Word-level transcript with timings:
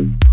you 0.00 0.29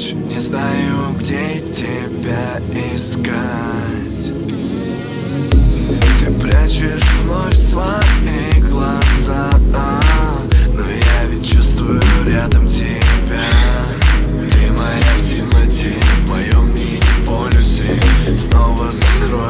ночь. 0.00 0.12
Не 0.12 0.40
знаю, 0.40 1.14
где 1.18 1.60
тебя 1.72 2.60
искать. 2.94 4.32
Ты 6.18 6.30
прячешь 6.40 7.04
вновь 7.22 7.56
свои 7.56 8.60
глаза 8.70 9.50
Но 9.68 10.84
я 10.84 11.26
ведь 11.28 11.50
чувствую 11.50 12.00
рядом 12.26 12.66
тебя. 12.66 13.40
Ты 14.40 14.72
моя 14.72 15.14
в 15.18 15.28
темноте, 15.28 15.94
в 16.24 16.30
моем 16.30 16.74
мини-полюсе 16.74 18.00
Снова 18.36 18.90
закрой 18.92 19.49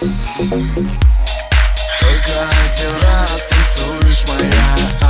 Только 0.00 0.12
один 2.64 2.94
раз 3.02 3.48
танцуешь 3.48 4.24
моя 4.28 5.09